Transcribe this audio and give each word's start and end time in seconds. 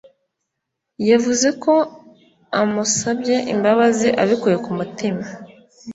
yavuze 1.09 1.47
ko 1.63 1.73
amusabye 2.61 3.35
imbabazi 3.53 4.07
abikuye 4.23 4.57
ku 4.65 4.71
mutima 4.77 5.23